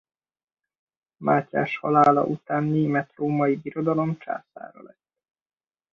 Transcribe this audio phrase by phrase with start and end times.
[1.17, 5.13] Mátyás halála után a Német-római Birodalom császára lett.